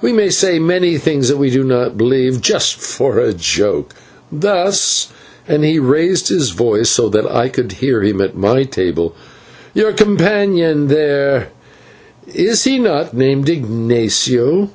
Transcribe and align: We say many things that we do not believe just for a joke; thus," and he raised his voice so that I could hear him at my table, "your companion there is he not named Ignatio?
We 0.00 0.30
say 0.30 0.60
many 0.60 0.98
things 0.98 1.26
that 1.26 1.36
we 1.36 1.50
do 1.50 1.64
not 1.64 1.98
believe 1.98 2.40
just 2.40 2.74
for 2.76 3.18
a 3.18 3.32
joke; 3.34 3.92
thus," 4.30 5.08
and 5.48 5.64
he 5.64 5.80
raised 5.80 6.28
his 6.28 6.50
voice 6.50 6.88
so 6.90 7.08
that 7.08 7.28
I 7.28 7.48
could 7.48 7.72
hear 7.72 8.00
him 8.00 8.20
at 8.20 8.36
my 8.36 8.62
table, 8.62 9.16
"your 9.74 9.90
companion 9.92 10.86
there 10.86 11.48
is 12.32 12.62
he 12.62 12.78
not 12.78 13.14
named 13.16 13.48
Ignatio? 13.48 14.70